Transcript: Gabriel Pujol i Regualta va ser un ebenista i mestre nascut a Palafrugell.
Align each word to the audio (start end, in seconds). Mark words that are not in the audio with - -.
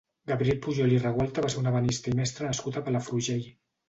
Gabriel 0.29 0.55
Pujol 0.65 0.95
i 0.95 1.01
Regualta 1.03 1.43
va 1.45 1.51
ser 1.55 1.59
un 1.63 1.69
ebenista 1.71 2.13
i 2.13 2.17
mestre 2.21 2.47
nascut 2.47 2.81
a 2.81 2.83
Palafrugell. 2.89 3.45